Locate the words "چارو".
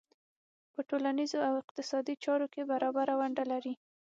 2.23-2.47